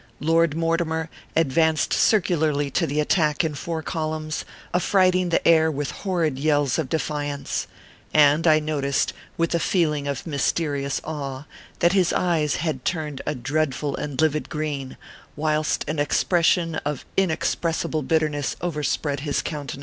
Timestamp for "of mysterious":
10.07-11.01